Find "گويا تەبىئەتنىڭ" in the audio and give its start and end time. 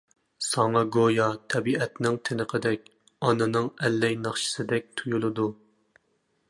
0.95-2.17